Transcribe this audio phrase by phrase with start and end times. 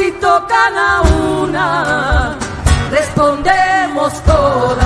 [0.00, 1.02] Si tocan a
[1.42, 2.38] una,
[2.90, 4.80] respondemos todas.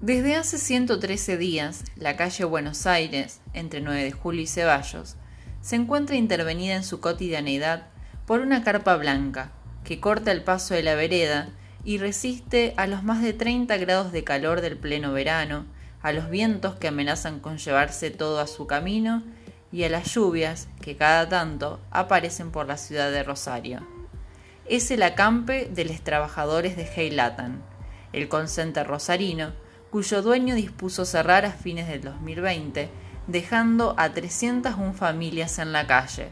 [0.00, 5.16] Desde hace 113 días, la calle Buenos Aires, entre 9 de julio y Ceballos,
[5.60, 7.88] se encuentra intervenida en su cotidianeidad
[8.26, 9.50] por una carpa blanca
[9.82, 11.48] que corta el paso de la vereda
[11.82, 15.66] y resiste a los más de 30 grados de calor del pleno verano,
[16.02, 19.22] a los vientos que amenazan con llevarse todo a su camino
[19.72, 23.86] y a las lluvias que cada tanto aparecen por la ciudad de Rosario.
[24.66, 27.62] Es el acampe de los trabajadores de Heilatan,
[28.12, 29.52] el concenter rosarino,
[29.90, 32.88] cuyo dueño dispuso cerrar a fines del 2020,
[33.26, 36.30] dejando a 301 familias en la calle,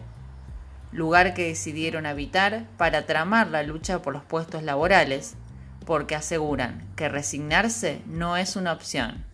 [0.93, 5.35] lugar que decidieron habitar para tramar la lucha por los puestos laborales,
[5.85, 9.25] porque aseguran que resignarse no es una opción.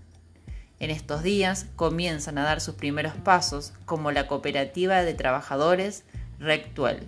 [0.81, 6.05] En estos días comienzan a dar sus primeros pasos como la cooperativa de trabajadores
[6.39, 7.07] Rectuel.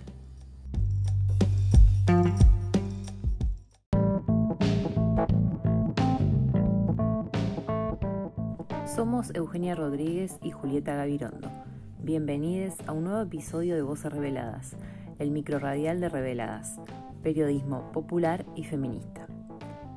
[8.95, 11.49] Somos Eugenia Rodríguez y Julieta Gavirondo.
[11.97, 14.75] Bienvenidos a un nuevo episodio de Voces Reveladas,
[15.17, 16.79] el micro radial de Reveladas,
[17.23, 19.22] periodismo popular y feminista.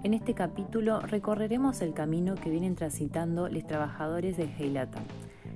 [0.06, 5.00] En este capítulo recorreremos el camino que vienen transitando los trabajadores de Heilata,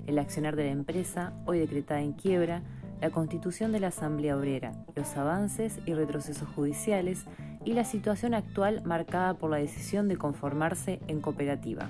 [0.09, 2.65] el accionar de la empresa, hoy decretada en quiebra,
[3.00, 7.27] la constitución de la Asamblea Obrera, los avances y retrocesos judiciales
[7.65, 11.89] y la situación actual marcada por la decisión de conformarse en cooperativa.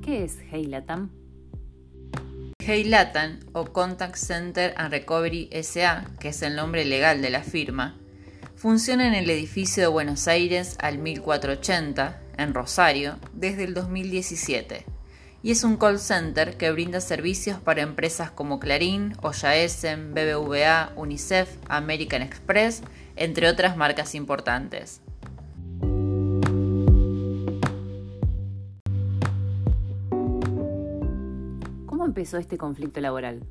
[0.00, 1.25] ¿Qué es Heilatam?
[2.66, 7.96] Heilatan o Contact Center and Recovery SA, que es el nombre legal de la firma,
[8.56, 14.96] funciona en el edificio de Buenos Aires al 1480, en Rosario, desde el 2017
[15.46, 19.16] y es un call center que brinda servicios para empresas como Clarín,
[19.54, 22.82] Essen, BBVA, UNICEF, American Express,
[23.14, 25.02] entre otras marcas importantes.
[32.16, 33.42] Empezó este conflicto laboral?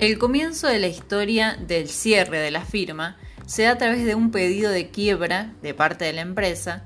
[0.00, 3.16] El comienzo de la historia del cierre de la firma
[3.46, 6.84] se da a través de un pedido de quiebra de parte de la empresa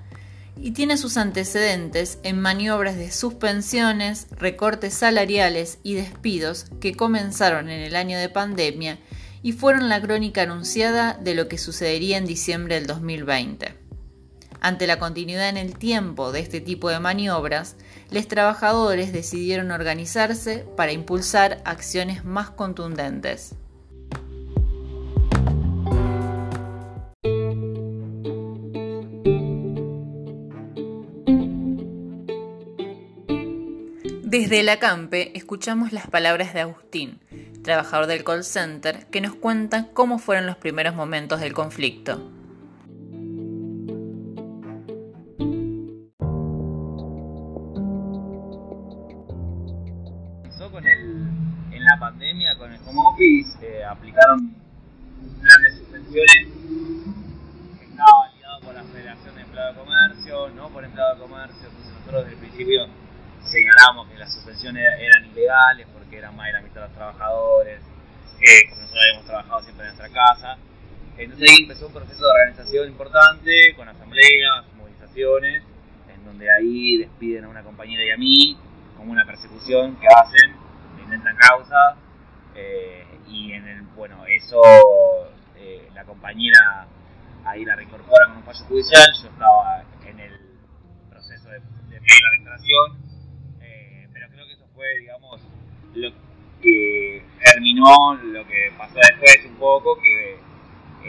[0.61, 7.81] y tiene sus antecedentes en maniobras de suspensiones, recortes salariales y despidos que comenzaron en
[7.81, 8.99] el año de pandemia
[9.43, 13.79] y fueron la crónica anunciada de lo que sucedería en diciembre del 2020.
[14.61, 17.77] Ante la continuidad en el tiempo de este tipo de maniobras,
[18.12, 23.55] los trabajadores decidieron organizarse para impulsar acciones más contundentes.
[34.25, 37.21] Desde el acampe escuchamos las palabras de Agustín,
[37.62, 42.31] trabajador del call center, que nos cuenta cómo fueron los primeros momentos del conflicto.
[64.08, 67.81] Que las suspensiones eran ilegales porque eran más de la mitad de los trabajadores,
[68.40, 70.56] eh, como nosotros habíamos trabajado siempre en nuestra casa.
[71.19, 75.64] Entonces ahí empezó un proceso de organización importante, con asambleas, movilizaciones,
[76.14, 78.56] en donde ahí despiden a una compañera y a mí,
[78.96, 80.55] como una persecución que hacen,
[81.02, 81.96] inventan causa,
[82.55, 84.62] eh, y en el, bueno, eso
[85.56, 86.87] eh, la compañera
[87.44, 90.40] ahí la reincorpora con un fallo judicial, yo estaba en el
[91.11, 93.01] proceso de, de la reintegración,
[95.00, 95.40] digamos,
[95.94, 96.11] lo
[96.61, 100.38] que terminó, lo que pasó después un poco, que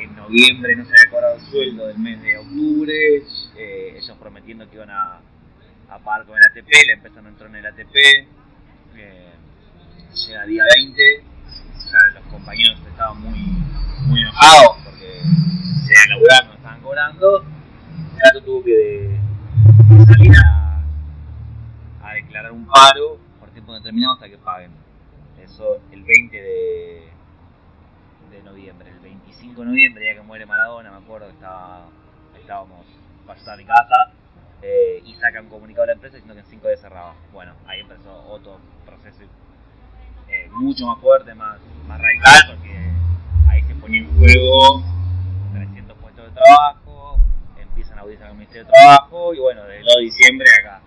[0.01, 3.23] en noviembre no se había cobrado el sueldo del mes de octubre,
[3.57, 5.19] eh, ellos prometiendo que iban a,
[5.89, 7.95] a pagar con el ATP, la empresa no entró en el ATP,
[8.95, 9.31] eh,
[10.27, 11.23] llega día 20,
[11.77, 13.39] o sea, los compañeros estaban muy,
[14.07, 15.21] muy enojados porque
[15.85, 19.19] se iban laburando estaban cobrando, el gato tuvo que
[20.07, 20.83] salir a,
[22.03, 23.22] a declarar un paro
[23.73, 24.71] tiempo determinado hasta que paguen.
[25.41, 27.09] Eso el 20 de,
[28.31, 31.87] de noviembre, el 25 de noviembre, ya que muere Maradona, me acuerdo estaba,
[32.39, 32.85] estábamos
[33.25, 34.11] para mi casa
[34.61, 37.15] eh, y saca un comunicado a la empresa diciendo que en 5 días cerraba.
[37.31, 39.23] Bueno, ahí empezó otro proceso
[40.29, 42.91] eh, mucho más fuerte, más, más radical, porque
[43.49, 44.83] ahí se ponía en juego
[45.53, 47.19] 300 puestos de trabajo,
[47.59, 50.81] empiezan a audizar el Ministerio de Trabajo y bueno, desde el 2 de diciembre acá,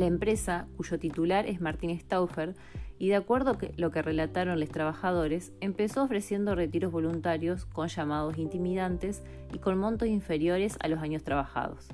[0.00, 2.54] La empresa, cuyo titular es Martín Stauffer,
[2.98, 8.38] y de acuerdo a lo que relataron los trabajadores, empezó ofreciendo retiros voluntarios con llamados
[8.38, 11.86] intimidantes y con montos inferiores a los años trabajados.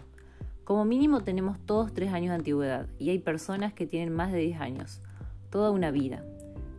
[0.62, 4.38] Como mínimo tenemos todos tres años de antigüedad y hay personas que tienen más de
[4.38, 5.02] 10 años,
[5.50, 6.24] toda una vida,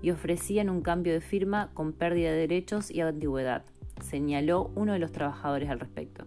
[0.01, 3.65] y ofrecían un cambio de firma con pérdida de derechos y antigüedad,
[4.01, 6.25] señaló uno de los trabajadores al respecto.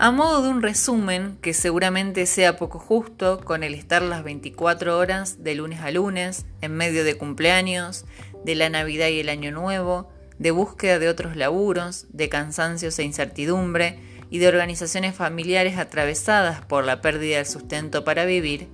[0.00, 4.96] A modo de un resumen, que seguramente sea poco justo, con el estar las 24
[4.96, 8.04] horas de lunes a lunes, en medio de cumpleaños,
[8.44, 10.08] de la Navidad y el Año Nuevo,
[10.38, 13.98] de búsqueda de otros laburos, de cansancios e incertidumbre,
[14.30, 18.68] y de organizaciones familiares atravesadas por la pérdida del sustento para vivir,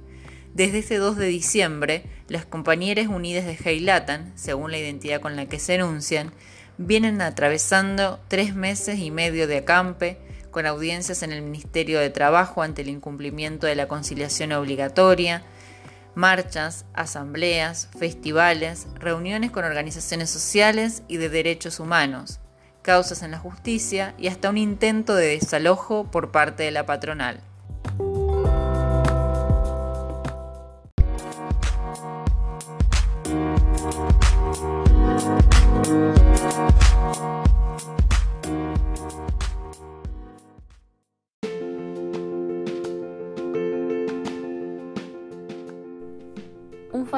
[0.53, 5.47] desde este 2 de diciembre, las compañeras unidas de Heilatan, según la identidad con la
[5.47, 6.35] que se enuncian,
[6.77, 10.19] vienen atravesando tres meses y medio de acampe,
[10.55, 15.43] con audiencias en el Ministerio de Trabajo ante el incumplimiento de la conciliación obligatoria,
[16.15, 22.39] marchas, asambleas, festivales, reuniones con organizaciones sociales y de derechos humanos,
[22.83, 27.41] causas en la justicia y hasta un intento de desalojo por parte de la patronal.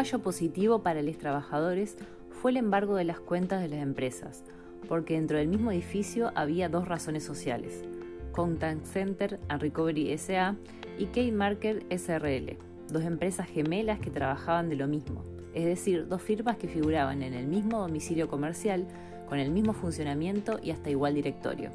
[0.06, 1.97] Fallo positivo para los trabajadores
[2.31, 4.44] fue el embargo de las cuentas de las empresas,
[4.88, 7.82] porque dentro del mismo edificio había dos razones sociales,
[8.31, 10.55] Contact Center and Recovery SA
[10.97, 12.56] y Kate Marker SRL,
[12.88, 15.25] dos empresas gemelas que trabajaban de lo mismo,
[15.55, 18.87] es decir, dos firmas que figuraban en el mismo domicilio comercial,
[19.29, 21.73] con el mismo funcionamiento y hasta igual directorio.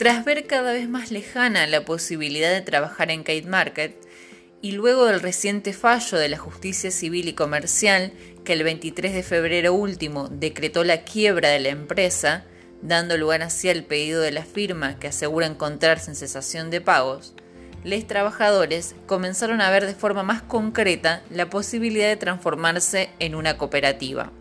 [0.00, 3.94] Tras ver cada vez más lejana la posibilidad de trabajar en Kate Market,
[4.62, 8.10] y luego del reciente fallo de la justicia civil y comercial
[8.42, 12.46] que el 23 de febrero último decretó la quiebra de la empresa,
[12.80, 17.34] dando lugar así al pedido de la firma que asegura encontrarse en cesación de pagos,
[17.84, 23.58] los trabajadores comenzaron a ver de forma más concreta la posibilidad de transformarse en una
[23.58, 24.32] cooperativa.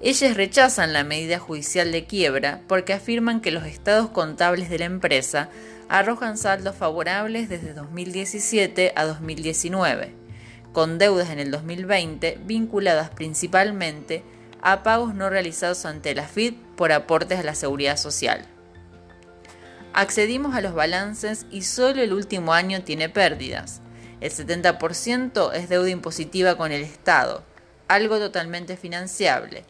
[0.00, 4.84] Ellos rechazan la medida judicial de quiebra porque afirman que los estados contables de la
[4.84, 5.48] empresa
[5.88, 10.14] arrojan saldos favorables desde 2017 a 2019,
[10.72, 14.22] con deudas en el 2020 vinculadas principalmente
[14.62, 18.46] a pagos no realizados ante la FID por aportes a la seguridad social.
[19.94, 23.80] Accedimos a los balances y solo el último año tiene pérdidas.
[24.20, 27.42] El 70% es deuda impositiva con el Estado,
[27.88, 29.64] algo totalmente financiable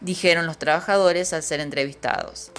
[0.00, 2.50] dijeron los trabajadores al ser entrevistados.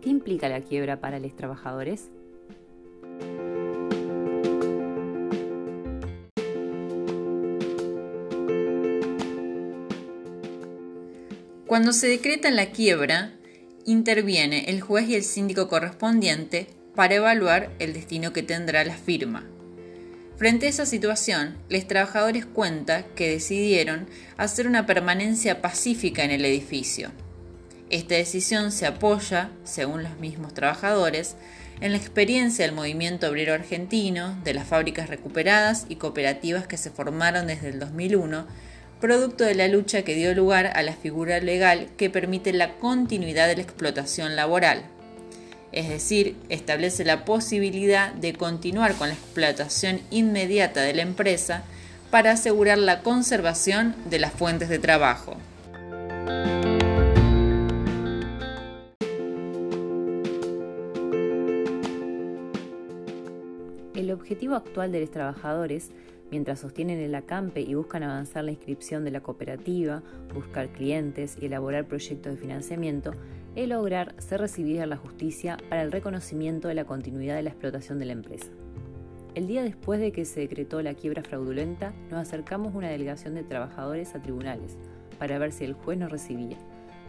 [0.00, 2.08] ¿Qué implica la quiebra para los trabajadores?
[11.66, 13.32] Cuando se decreta la quiebra,
[13.84, 19.46] interviene el juez y el síndico correspondiente para evaluar el destino que tendrá la firma.
[20.36, 26.44] Frente a esa situación, los trabajadores cuentan que decidieron hacer una permanencia pacífica en el
[26.44, 27.10] edificio.
[27.90, 31.36] Esta decisión se apoya, según los mismos trabajadores,
[31.82, 36.90] en la experiencia del movimiento obrero argentino, de las fábricas recuperadas y cooperativas que se
[36.90, 38.46] formaron desde el 2001,
[39.00, 43.46] producto de la lucha que dio lugar a la figura legal que permite la continuidad
[43.48, 44.84] de la explotación laboral
[45.72, 51.62] es decir, establece la posibilidad de continuar con la explotación inmediata de la empresa
[52.10, 55.36] para asegurar la conservación de las fuentes de trabajo.
[63.94, 65.90] El objetivo actual de los trabajadores,
[66.32, 70.02] mientras sostienen el acampe y buscan avanzar la inscripción de la cooperativa,
[70.34, 73.14] buscar clientes y elaborar proyectos de financiamiento,
[73.56, 77.50] es lograr ser recibidos en la justicia para el reconocimiento de la continuidad de la
[77.50, 78.46] explotación de la empresa.
[79.34, 83.44] El día después de que se decretó la quiebra fraudulenta, nos acercamos una delegación de
[83.44, 84.76] trabajadores a tribunales
[85.18, 86.56] para ver si el juez nos recibía.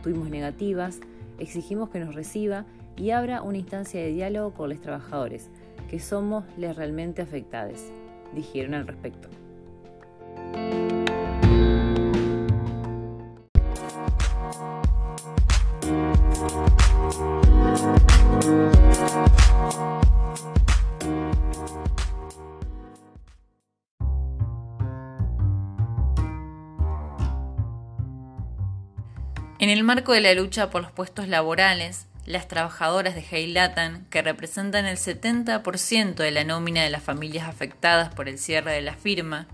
[0.03, 0.99] Tuvimos negativas,
[1.39, 5.49] exigimos que nos reciba y abra una instancia de diálogo con los trabajadores,
[5.89, 7.91] que somos les realmente afectados,
[8.35, 9.40] dijeron al respecto.
[29.71, 34.85] El marco de la lucha por los puestos laborales, las trabajadoras de Heilatan, que representan
[34.85, 39.47] el 70% de la nómina de las familias afectadas por el cierre de la firma,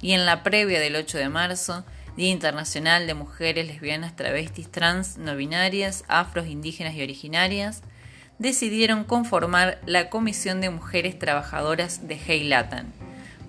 [0.00, 1.84] y en la previa del 8 de marzo,
[2.16, 7.82] Día Internacional de Mujeres Lesbianas, Travestis, Trans, No Binarias, Afros, Indígenas y Originarias,
[8.38, 12.92] decidieron conformar la Comisión de Mujeres Trabajadoras de Heilatan,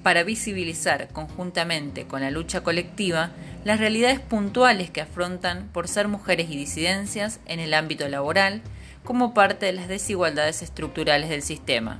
[0.03, 3.31] para visibilizar conjuntamente con la lucha colectiva
[3.63, 8.61] las realidades puntuales que afrontan por ser mujeres y disidencias en el ámbito laboral
[9.03, 11.99] como parte de las desigualdades estructurales del sistema.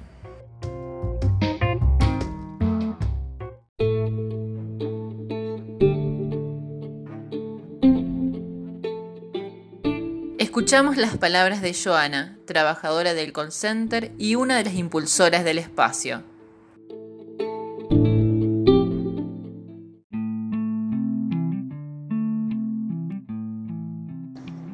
[10.38, 15.58] Escuchamos las palabras de Joana, trabajadora del call center y una de las impulsoras del
[15.58, 16.24] espacio.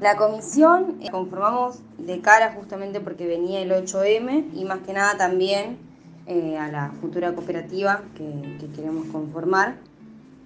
[0.07, 5.17] La comisión eh, conformamos de cara justamente porque venía el 8M y más que nada
[5.17, 5.79] también
[6.27, 9.75] eh, a la futura cooperativa que, queremos conformar.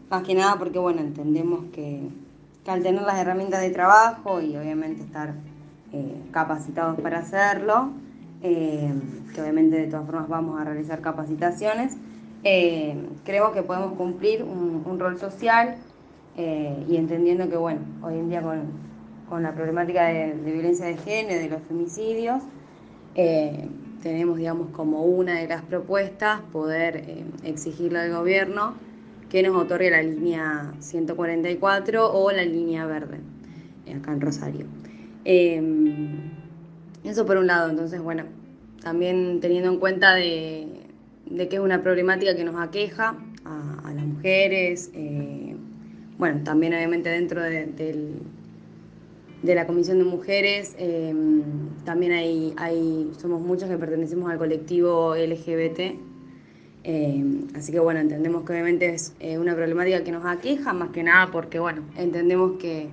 [0.10, 2.10] Más que nada porque bueno, entendemos que,
[2.66, 5.36] al tener las herramientas de trabajo y obviamente estar
[5.94, 7.92] eh, capacitados para hacerlo,
[8.42, 11.98] que obviamente de todas formas vamos a realizar capacitaciones,
[12.42, 15.76] creemos que podemos cumplir un, un rol social
[16.36, 18.91] y entendiendo que bueno, hoy en día con
[19.32, 22.44] con la problemática de, violencia de género, de los femicidios,
[23.16, 23.66] eh,
[24.04, 28.74] tenemos, digamos, como una de las propuestas poder eh, exigirle al gobierno
[29.30, 33.20] que nos otorgue la línea 144 o la línea verde,
[33.86, 34.66] eh, acá en Rosario.
[37.06, 38.26] eso por un lado, entonces, bueno,
[38.82, 40.68] también teniendo en cuenta de,
[41.38, 44.92] que es una problemática que nos aqueja a, las mujeres,
[46.18, 48.20] bueno, también obviamente dentro del
[49.44, 50.76] de la Comisión de Mujeres.
[50.78, 51.42] Em,
[51.84, 55.98] también hay, hay, somos muchas que pertenecemos al colectivo LGBT.
[56.84, 60.90] Em, así que bueno, entendemos que obviamente es eh, una problemática que nos aqueja, más
[60.90, 62.90] que nada porque bueno, entendemos que,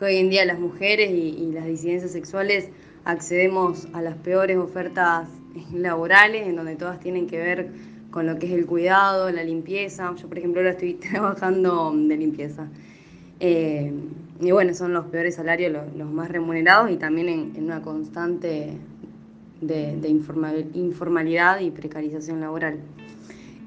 [0.00, 2.68] hoy en día las mujeres y, las disidencias sexuales
[3.04, 5.28] accedemos a las peores ofertas
[5.72, 7.68] laborales, en donde todas tienen que ver
[8.10, 10.14] con lo que es el cuidado, la limpieza.
[10.16, 12.68] Yo, por ejemplo, ahora estoy trabajando de limpieza.
[14.40, 18.78] Y bueno, son los peores salarios los, más remunerados y también en, una constante
[19.60, 20.08] de,
[20.74, 22.78] informalidad y precarización laboral.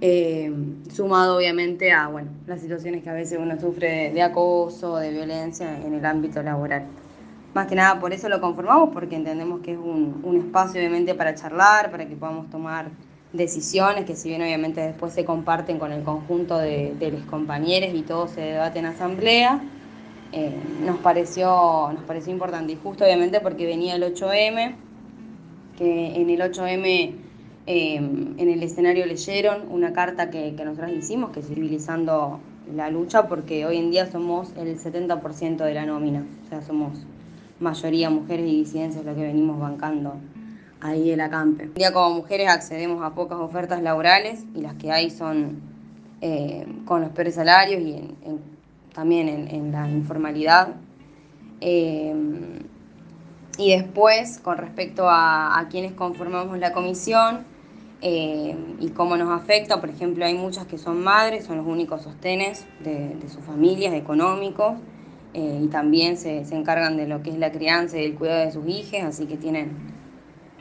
[0.01, 0.51] Eh,
[0.91, 5.79] sumado obviamente a bueno, las situaciones que a veces uno sufre de, acoso, de violencia
[5.79, 6.87] en el ámbito laboral.
[7.53, 11.35] Más que nada por eso lo conformamos, porque entendemos que es un, espacio obviamente para
[11.35, 12.87] charlar, para que podamos tomar
[13.31, 17.91] decisiones que si bien obviamente después se comparten con el conjunto de, de los compañeros
[17.93, 19.61] y todo se debate en asamblea,
[20.33, 20.51] eh,
[20.83, 22.73] nos, pareció, nos pareció importante.
[22.73, 24.75] Y justo obviamente porque venía el 8M,
[25.77, 27.13] que en el 8M
[27.67, 32.39] eh, en el escenario leyeron una carta que, que nosotros hicimos, que es civilizando
[32.75, 37.05] la lucha, porque hoy en día somos el 70% de la nómina, o sea, somos
[37.59, 40.15] mayoría mujeres y disidencias lo que venimos bancando
[40.81, 41.65] ahí el acampe.
[41.65, 45.61] Hoy día como mujeres accedemos a pocas ofertas laborales y las que hay son
[46.21, 48.52] eh, con los peores salarios y en
[48.93, 50.75] también en, la informalidad.
[51.59, 52.13] Eh,
[53.57, 57.45] y después, con respecto a, quienes conformamos la comisión
[58.01, 62.01] eh, y cómo nos afecta, por ejemplo, hay muchas que son madres, son los únicos
[62.01, 64.73] sostenes de, sus familias económicos
[65.33, 68.51] eh, y también se, encargan de lo que es la crianza y el cuidado de
[68.51, 69.71] sus hijos, así que tienen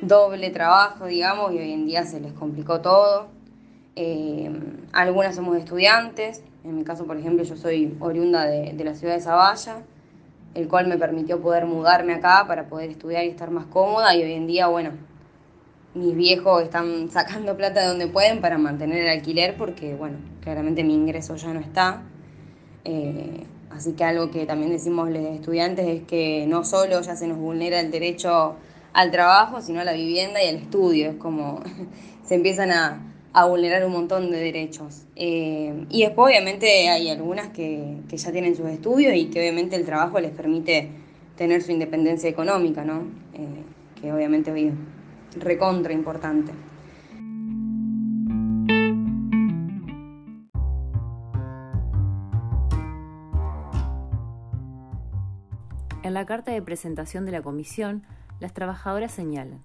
[0.03, 3.29] doble trabajo, digamos, y hoy en día se les complicó todo.
[4.93, 9.15] algunas somos estudiantes, En mi caso, por ejemplo, yo soy oriunda de, de la ciudad
[9.15, 9.83] de Zavalla,
[10.55, 14.23] el cual me permitió poder mudarme acá para poder estudiar y estar más cómoda y
[14.23, 14.91] hoy en día, bueno,
[15.95, 20.85] mis viejos están sacando plata de donde pueden para mantener el alquiler porque, bueno, claramente
[20.85, 22.03] mi ingreso ya no está.
[22.85, 27.27] Eh, así que algo que también decimos los estudiantes es que no solo ya se
[27.29, 28.57] nos vulnera el derecho
[28.93, 31.11] al trabajo, sino a la vivienda y al estudio.
[31.11, 31.61] Es como
[32.25, 35.05] se empiezan a, a vulnerar un montón de derechos.
[35.17, 39.77] Eh, y después obviamente hay algunas que, que, ya tienen sus estudios y que obviamente
[39.77, 40.91] el trabajo les permite
[41.37, 43.07] tener su independencia económica, ¿no?
[43.35, 46.53] Eh, que obviamente hoy es recontra importante.
[56.03, 58.03] En la carta de presentación de la comisión,
[58.41, 59.63] las trabajadoras señalan,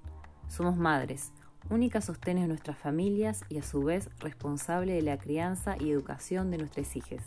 [0.47, 1.33] somos madres,
[1.69, 6.49] única sostén de nuestras familias y a su vez responsable de la crianza y educación
[6.49, 7.23] de nuestras hijas.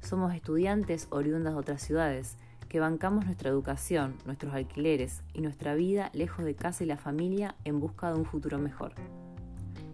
[0.00, 2.36] Somos estudiantes oriundas de otras ciudades
[2.68, 7.54] que bancamos nuestra educación, nuestros alquileres y nuestra vida lejos de casa y la familia
[7.64, 8.94] en busca de un futuro mejor.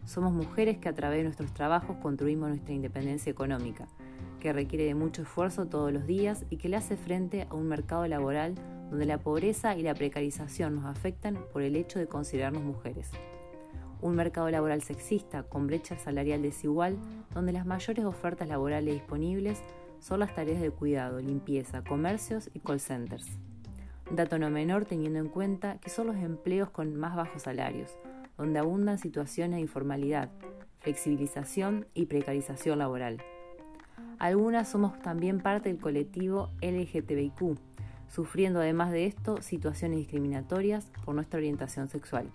[0.04, 3.88] Somos mujeres que a través de nuestros trabajos construimos nuestra independencia económica,
[4.40, 7.66] que requiere de mucho esfuerzo todos los días y que le hace frente a un
[7.66, 8.54] mercado laboral
[8.88, 13.10] donde la pobreza y la precarización nos afectan por el hecho de considerarnos mujeres
[14.00, 16.96] un mercado laboral sexista con brecha salarial desigual,
[17.34, 19.60] donde las mayores ofertas laborales disponibles
[20.00, 23.26] son las tareas de cuidado, limpieza, comercios y call centers.
[24.10, 27.98] Dato no menor teniendo en cuenta que son los empleos con más bajos salarios,
[28.36, 30.30] donde abundan situaciones de informalidad,
[30.80, 33.18] flexibilización y precarización laboral.
[34.18, 37.58] Algunas somos también parte del colectivo LGTBIQ,
[38.08, 42.30] sufriendo además de esto situaciones discriminatorias por nuestra orientación sexual.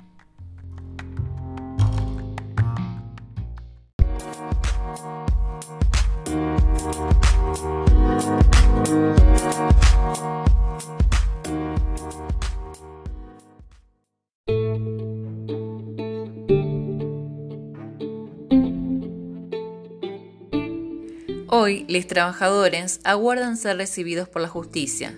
[21.65, 25.17] Hoy, los trabajadores aguardan ser recibidos por la justicia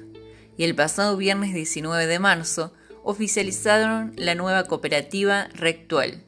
[0.56, 2.72] y el pasado viernes 19 de marzo
[3.04, 6.24] oficializaron la nueva cooperativa Rectual,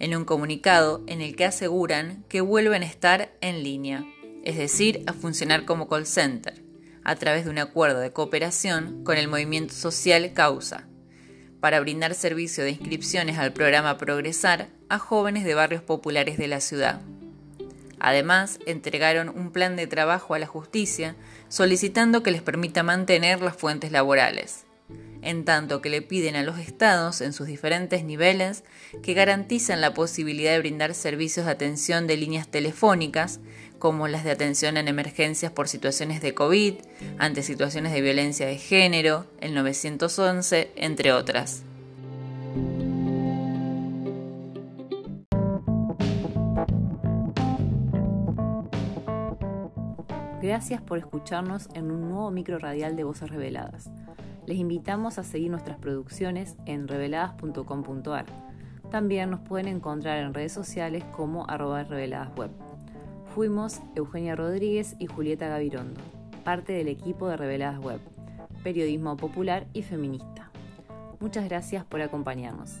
[0.00, 4.04] en un comunicado en el que aseguran que vuelven a estar en línea,
[4.42, 6.64] es decir, a funcionar como call center,
[7.04, 10.88] a través de un acuerdo de cooperación con el movimiento social Causa,
[11.60, 16.58] para brindar servicio de inscripciones al programa Progresar a jóvenes de barrios populares de la
[16.58, 17.00] ciudad.
[18.00, 21.14] Además, entregaron un plan de trabajo a la justicia
[21.48, 24.64] solicitando que les permita mantener las fuentes laborales,
[25.20, 28.64] en tanto que le piden a los estados en sus diferentes niveles
[29.02, 33.38] que garantizan la posibilidad de brindar servicios de atención de líneas telefónicas,
[33.78, 36.74] como las de atención en emergencias por situaciones de COVID,
[37.18, 41.64] ante situaciones de violencia de género, el 911, entre otras.
[50.42, 53.90] Gracias por escucharnos en un nuevo micro radial de Voces Reveladas.
[54.46, 58.24] Les invitamos a seguir nuestras producciones en reveladas.com.ar.
[58.90, 62.50] También nos pueden encontrar en redes sociales como arroba reveladasweb.
[63.34, 66.00] Fuimos Eugenia Rodríguez y Julieta Gavirondo,
[66.42, 68.00] parte del equipo de Reveladas Web,
[68.64, 70.50] periodismo popular y feminista.
[71.20, 72.80] Muchas gracias por acompañarnos.